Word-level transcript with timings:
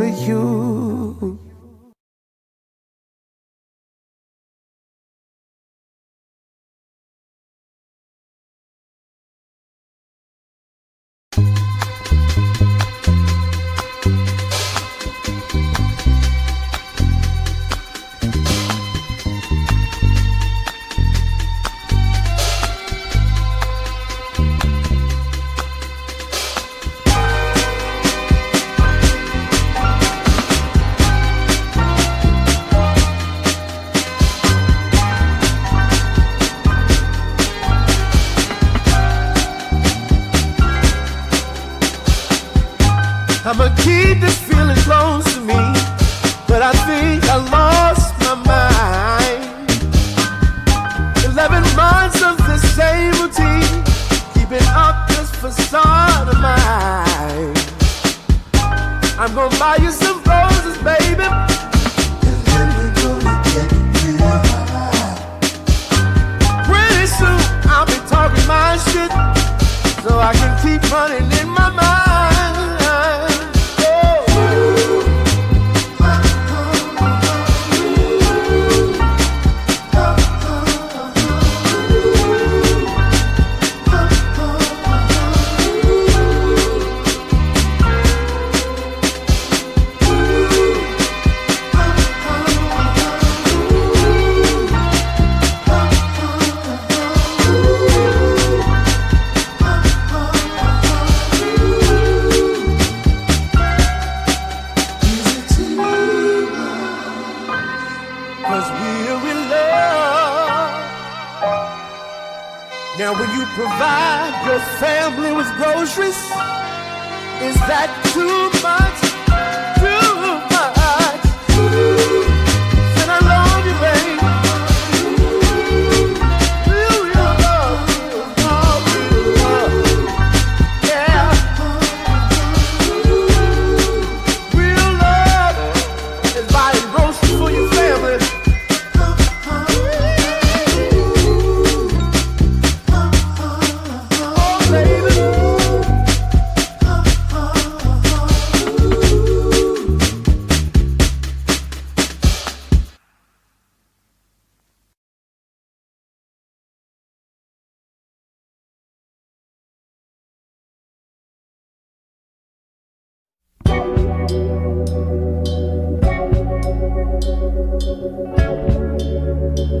For 0.00 0.06
you. 0.06 0.69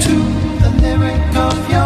to 0.04 0.16
the 0.62 0.70
lyric 0.82 1.36
of 1.38 1.58
your 1.72 1.83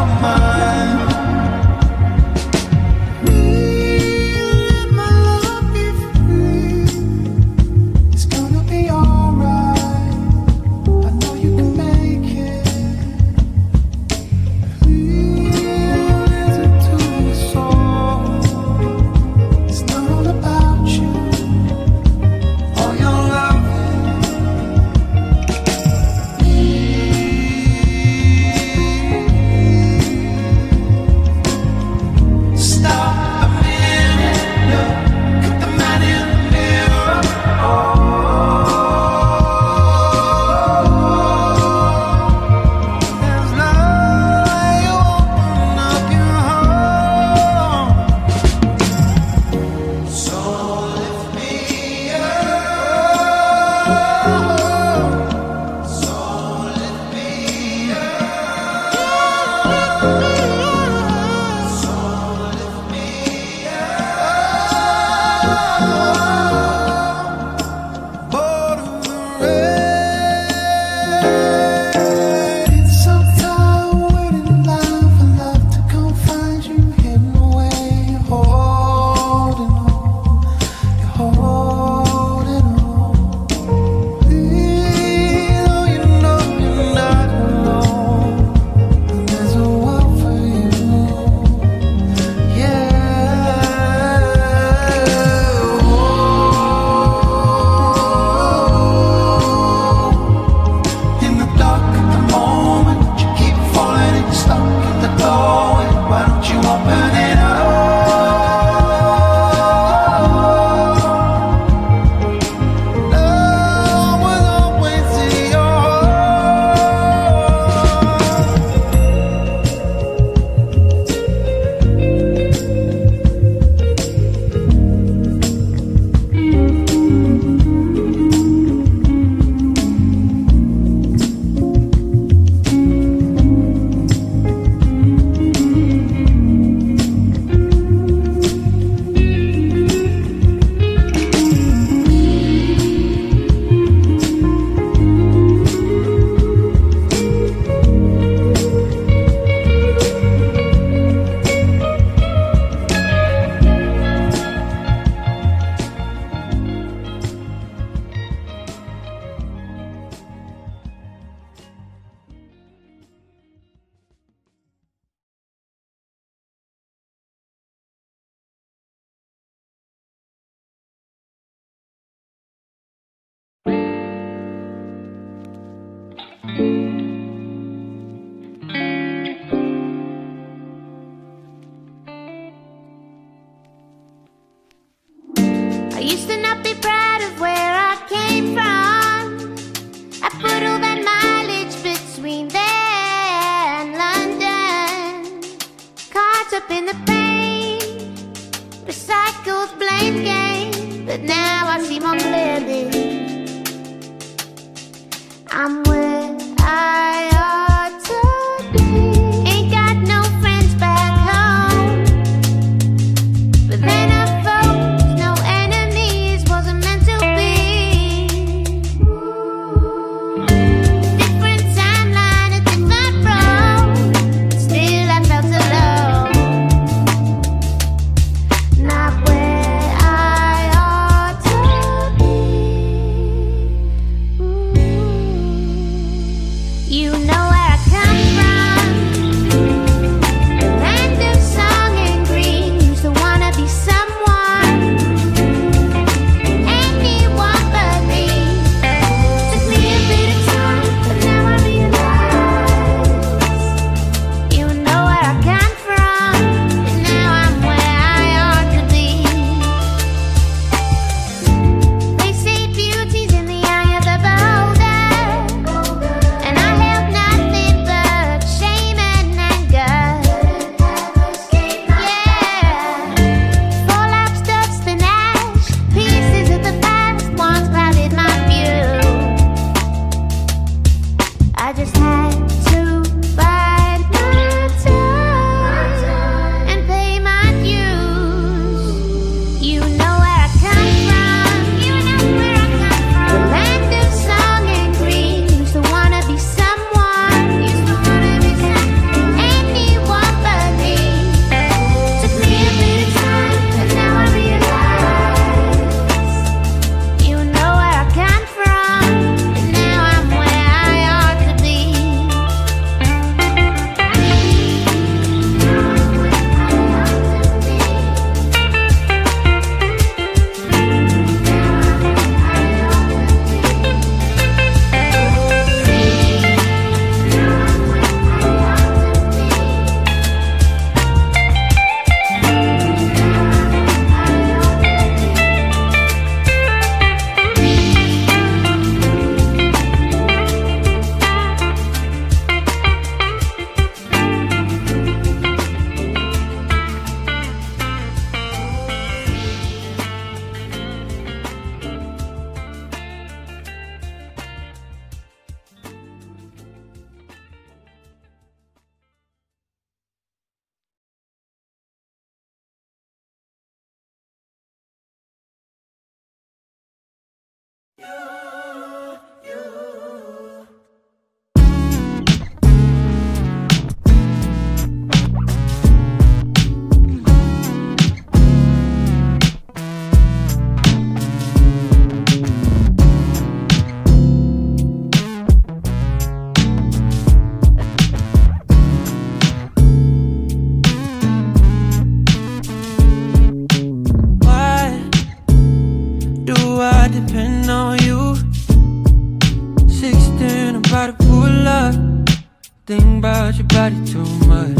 about 403.27 403.57
your 403.57 403.67
body 403.67 403.99
too 404.05 404.23
much. 404.47 404.79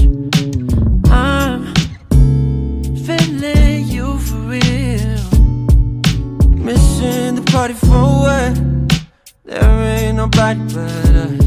I'm 1.12 1.74
feeling 3.06 3.88
you 3.88 4.18
for 4.20 4.42
real. 4.54 5.20
Missing 6.68 7.36
the 7.36 7.44
party 7.52 7.74
for 7.74 8.04
what? 8.24 8.54
There 9.44 9.82
ain't 9.96 10.16
nobody 10.16 10.62
but 10.74 11.16
us. 11.26 11.46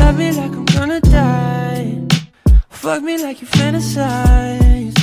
Love 0.00 0.18
me 0.18 0.32
like 0.32 0.52
I'm 0.58 0.66
gonna 0.66 1.00
die. 1.00 2.06
Fuck 2.68 3.02
me 3.02 3.16
like 3.16 3.40
you 3.40 3.46
fantasize. 3.46 4.96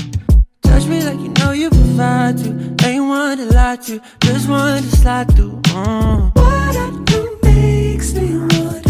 Touch 0.62 0.86
me 0.86 1.02
like 1.08 1.20
you 1.26 1.30
know 1.40 1.52
you 1.54 1.70
provide 1.70 2.38
to. 2.38 2.50
Ain't 2.88 3.08
one 3.08 3.38
to 3.38 3.46
lie 3.46 3.78
to, 3.88 4.00
just 4.20 4.48
one 4.48 4.84
to 4.84 4.96
slide 4.96 5.36
through. 5.36 5.60
Mm. 5.74 6.36
What 6.36 6.76
I 6.86 6.90
do 7.06 7.40
makes 7.42 8.14
me 8.14 8.38
want. 8.38 8.83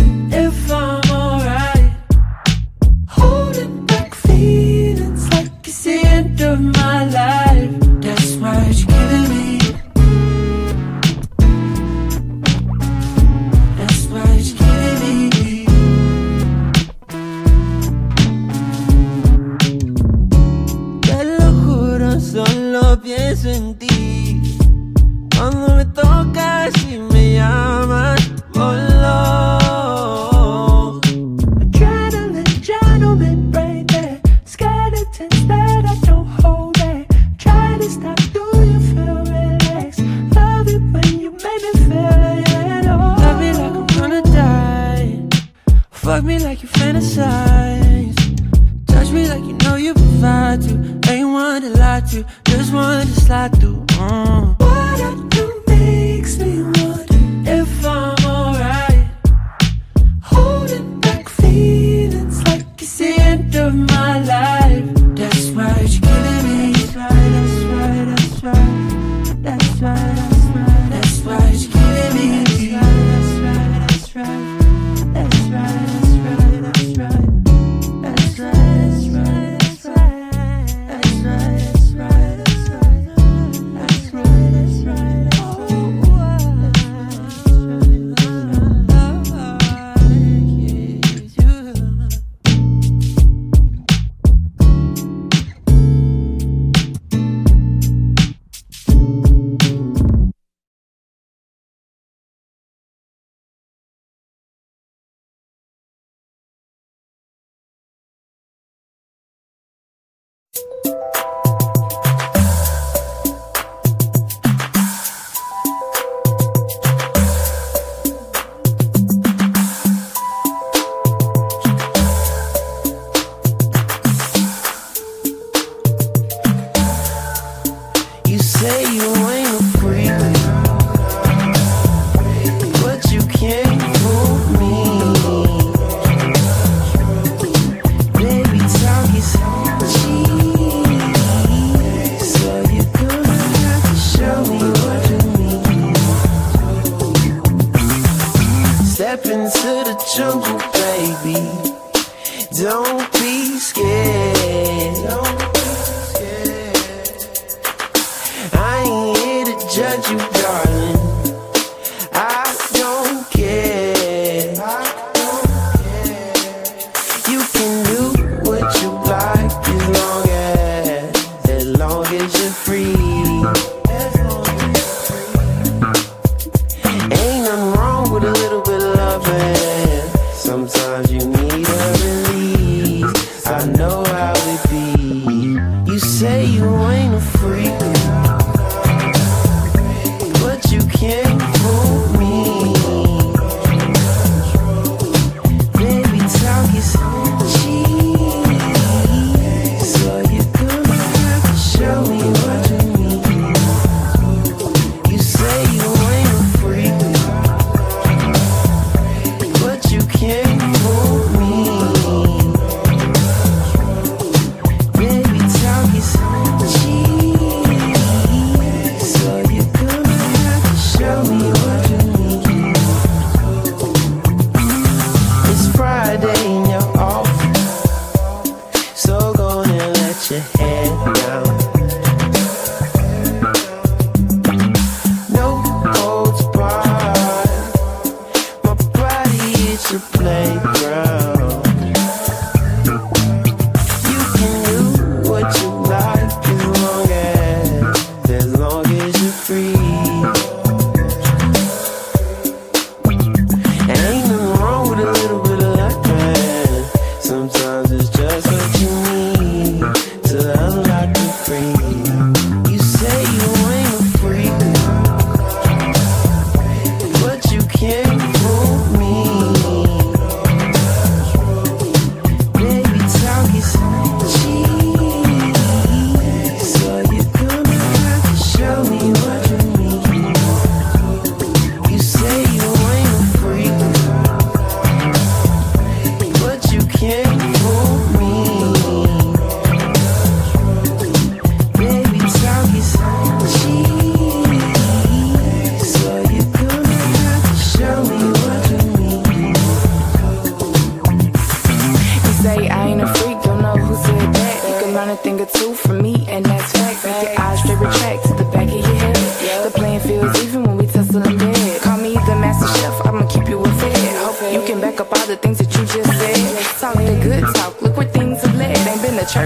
slide 53.14 53.60
through. 53.60 53.86
Mm. 53.88 55.33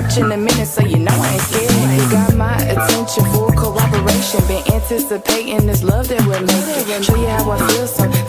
searching 0.01 0.31
a 0.31 0.38
minute, 0.38 0.67
so 0.67 0.86
you 0.86 0.99
know 0.99 1.12
I 1.12 1.33
ain't 1.33 1.41
scared. 1.41 2.01
You 2.01 2.12
got 2.12 2.36
my 2.36 2.55
attention, 2.55 3.23
full 3.31 3.51
cooperation. 3.51 4.45
Been 4.47 4.63
anticipating 4.73 5.65
this 5.65 5.83
love 5.83 6.07
that 6.10 6.21
we're 6.27 6.41
making. 6.41 7.01
Show 7.01 7.15
you 7.15 7.27
how 7.27 7.49
I 7.51 7.57
feel, 7.67 7.88
so 7.88 8.27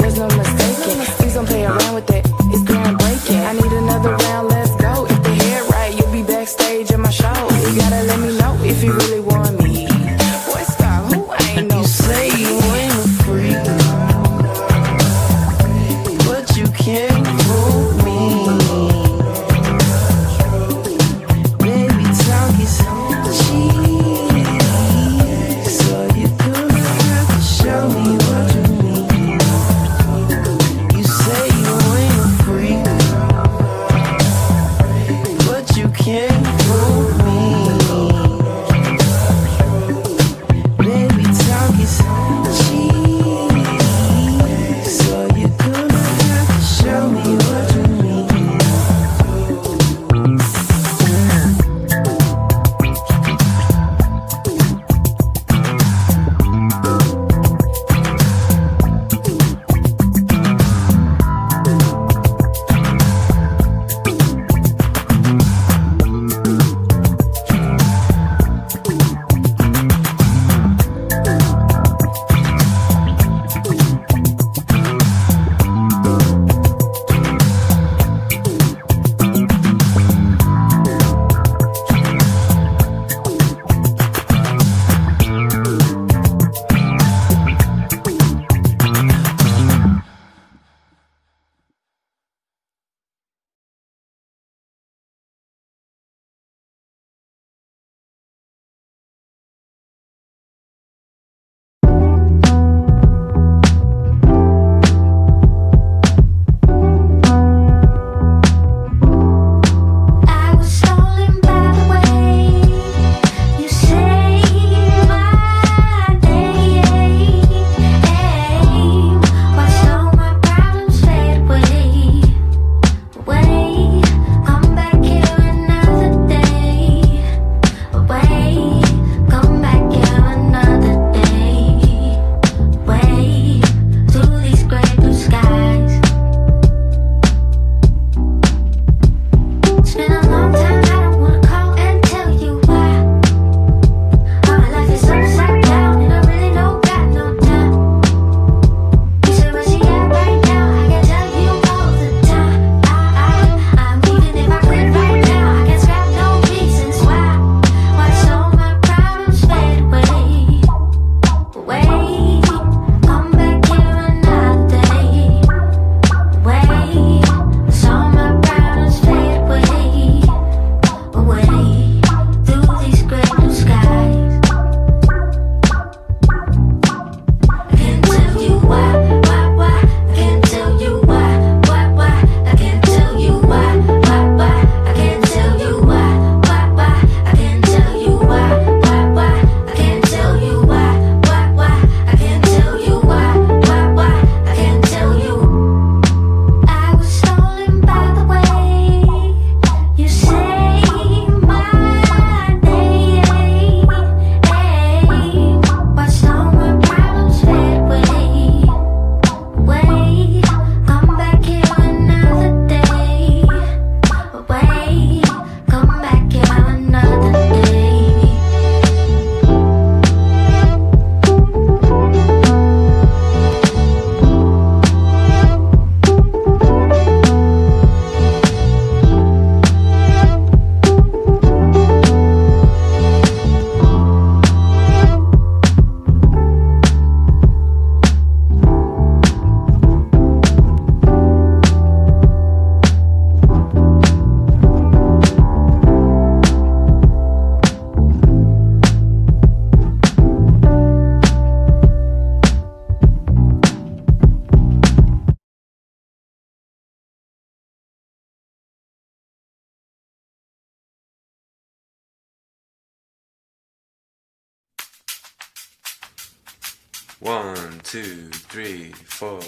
two, 267.91 268.29
three, 268.51 268.93
four. 268.93 269.41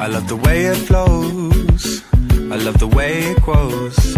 I 0.00 0.06
love 0.06 0.26
the 0.26 0.40
way 0.42 0.64
it 0.64 0.76
flows. 0.76 2.02
I 2.50 2.56
love 2.56 2.78
the 2.78 2.88
way 2.96 3.18
it 3.24 3.42
grows. 3.42 4.16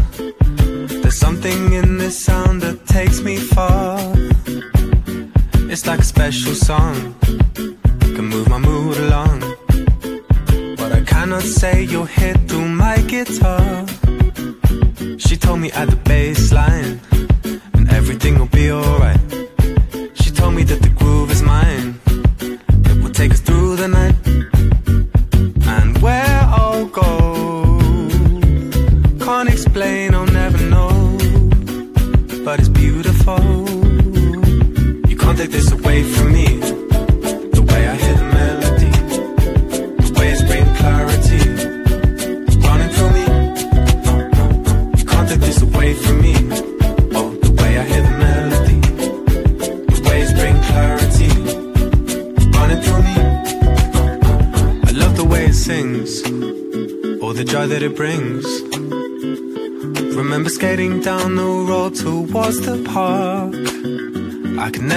There's 1.02 1.18
something 1.18 1.72
in 1.72 1.98
this 1.98 2.16
sound 2.16 2.62
that 2.62 2.86
takes 2.86 3.20
me 3.22 3.38
far 3.38 4.11
it's 5.72 5.86
like 5.86 6.00
a 6.00 6.04
special 6.04 6.54
song. 6.54 7.14
Can 8.14 8.26
move 8.26 8.46
my 8.46 8.58
mood 8.58 8.98
along. 8.98 9.40
But 10.76 10.92
I 10.92 11.00
cannot 11.00 11.40
say 11.40 11.84
you'll 11.84 12.04
hit 12.04 12.36
through 12.46 12.68
my 12.68 12.98
guitar 13.12 13.86
She 15.16 15.34
told 15.38 15.60
me 15.60 15.72
at 15.72 15.88
the 15.88 15.96
bass 16.04 16.52
line 16.52 17.00
And 17.72 17.90
everything 17.90 18.38
will 18.38 18.52
be 18.60 18.70
alright. 18.70 19.21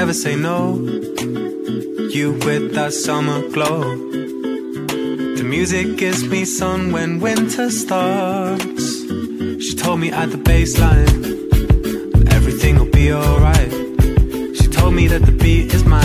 never 0.05 0.13
say 0.13 0.35
no. 0.35 0.75
You 2.15 2.33
with 2.45 2.75
that 2.75 2.93
summer 2.93 3.41
glow. 3.49 3.81
The 5.37 5.43
music 5.43 5.97
gives 5.97 6.23
me 6.23 6.45
sun 6.45 6.91
when 6.91 7.19
winter 7.19 7.71
starts. 7.71 8.85
She 9.63 9.73
told 9.75 9.99
me 10.01 10.11
at 10.11 10.29
the 10.29 10.37
bass 10.37 10.77
line, 10.77 11.09
everything 12.37 12.77
will 12.77 12.91
be 13.01 13.11
alright. 13.11 13.71
She 14.57 14.67
told 14.67 14.93
me 14.93 15.07
that 15.07 15.25
the 15.25 15.31
beat 15.31 15.73
is 15.73 15.83
mine. 15.83 16.04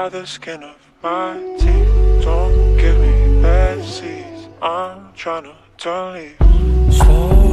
by 0.00 0.08
the 0.08 0.26
skin 0.26 0.62
of 0.62 0.76
my 1.02 1.34
teeth. 1.58 2.24
Don't 2.24 2.78
give 2.78 2.98
me 2.98 3.42
bad 3.42 3.84
seeds. 3.84 4.48
I'm 4.62 5.12
trying 5.12 5.44
to 5.44 5.54
turn 5.76 6.14
leaves. 6.14 6.96
Slow. 6.96 7.49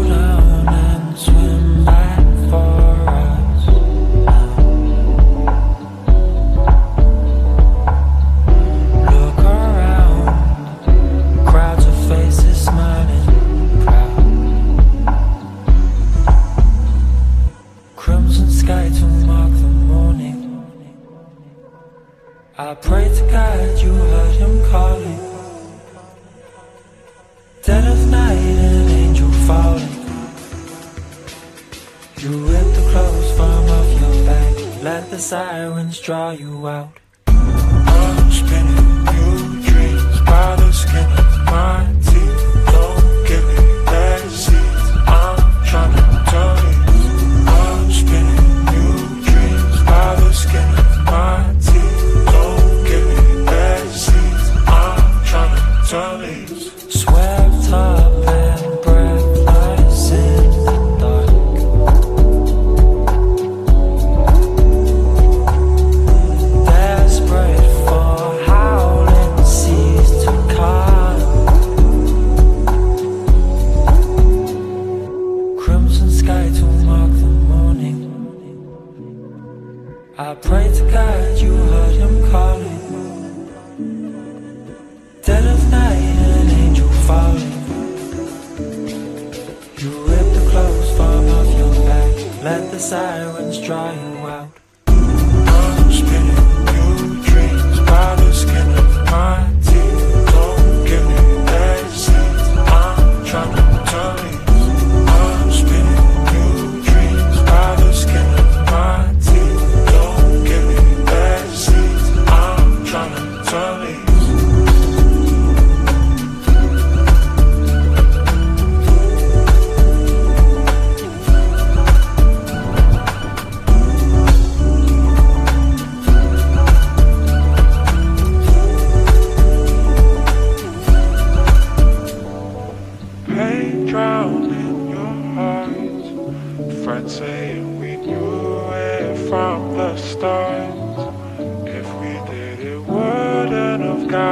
the 35.18 35.24
sirens 35.24 36.00
draw 36.00 36.30
you 36.30 36.68
out. 36.68 37.00
I'm 37.26 38.32
spinning 38.32 39.04
new 39.06 39.64
dreams 39.64 40.22
by 40.22 40.56
the 40.58 40.72
skin 40.72 41.12
of 41.24 41.46
my 41.46 41.97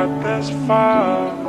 got 0.06 0.24
this 0.24 0.50
far. 0.68 1.45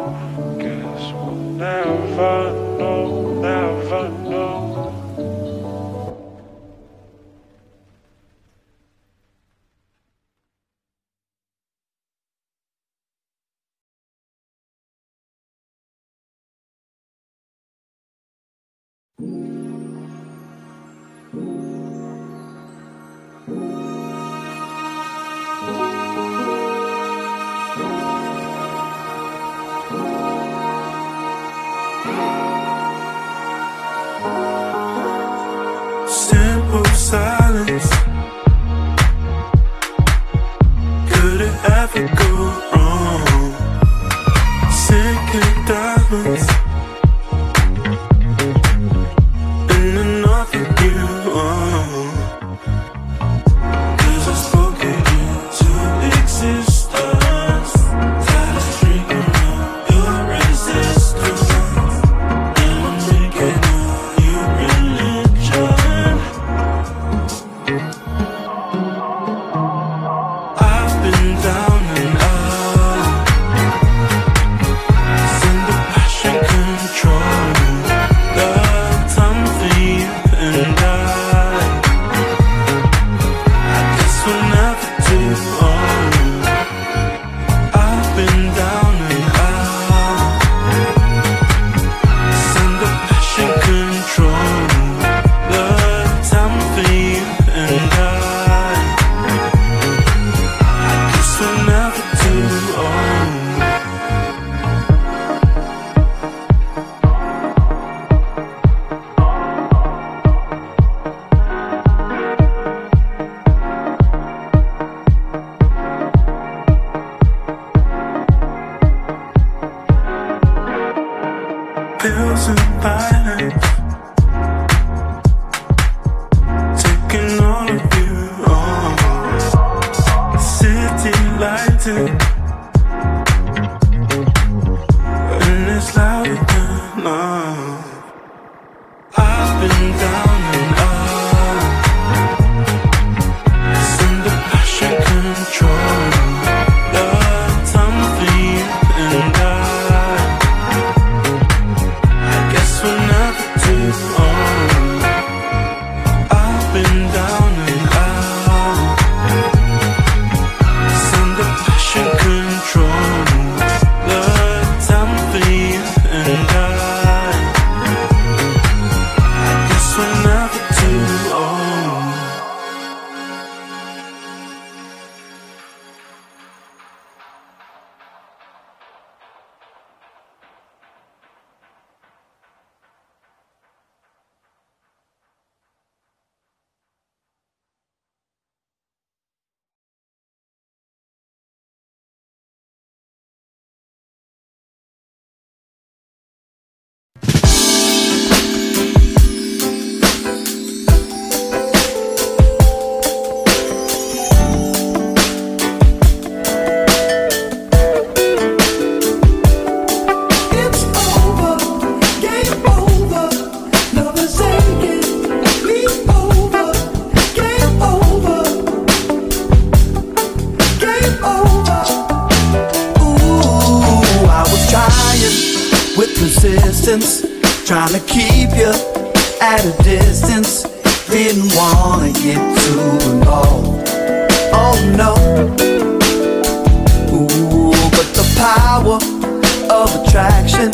of 239.76 239.94
attraction 240.02 240.70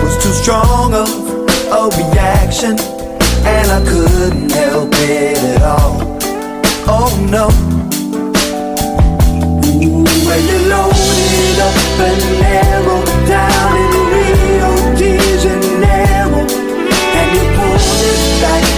was 0.00 0.14
too 0.22 0.30
strong 0.30 0.94
of 0.94 1.10
a 1.78 1.82
reaction, 1.98 2.78
and 3.44 3.66
I 3.68 3.80
couldn't 3.84 4.52
help 4.52 4.90
it 4.94 5.38
at 5.38 5.62
all. 5.62 5.96
Oh 6.86 7.10
no. 7.34 7.48
Ooh, 9.66 10.04
when 10.28 10.42
you 10.50 10.58
loaded 10.70 11.58
up 11.66 11.76
and 12.06 12.22
narrowed 12.40 13.10
down 13.26 13.70
in 13.82 13.90
Rio 14.12 14.70
de 15.00 15.12
Janeiro, 15.42 16.40
and 17.18 17.28
you 17.34 17.42
pulled 17.56 18.02
it 18.12 18.40
back. 18.40 18.77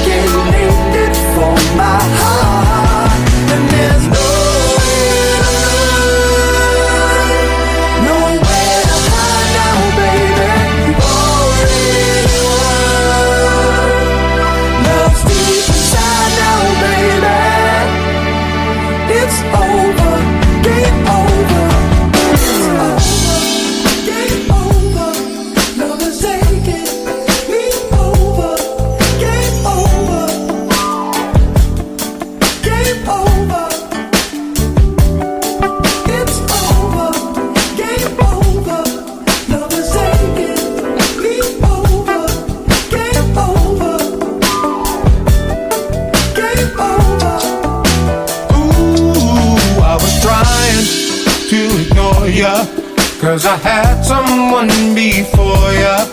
Cause 53.21 53.45
I 53.45 53.57
had 53.57 54.03
someone 54.03 54.68
before 54.95 55.73
ya, 55.77 56.09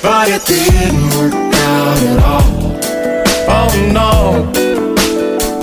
but 0.00 0.28
it 0.28 0.46
didn't 0.46 1.10
work 1.18 1.34
out 1.34 1.98
at 2.06 2.22
all. 2.22 2.78
Oh 3.50 3.70
no. 3.90 4.46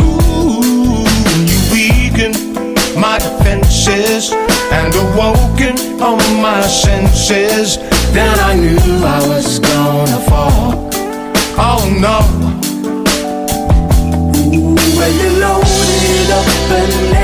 Ooh, 0.03 1.07
you 1.47 1.59
weakened 1.71 2.35
my 2.99 3.17
defenses 3.17 4.33
and 4.73 4.93
awoken 4.93 6.01
on 6.01 6.19
my 6.41 6.61
senses. 6.67 7.77
Then 8.11 8.37
I 8.37 8.55
knew 8.55 8.77
I 9.01 9.25
was 9.25 9.59
gonna 9.59 10.19
fall. 10.27 10.89
Oh 11.55 11.87
no. 11.95 12.19
Ooh, 14.35 14.75
when 14.99 15.13
you 15.15 15.29
loaded 15.39 16.29
up 16.29 16.71
and 16.71 17.18